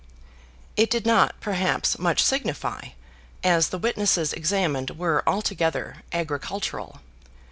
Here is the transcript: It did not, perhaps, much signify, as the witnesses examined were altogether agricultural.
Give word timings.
It 0.75 0.89
did 0.89 1.05
not, 1.05 1.39
perhaps, 1.39 1.99
much 1.99 2.23
signify, 2.23 2.93
as 3.43 3.69
the 3.69 3.77
witnesses 3.77 4.33
examined 4.33 4.89
were 4.97 5.21
altogether 5.27 5.97
agricultural. 6.11 7.01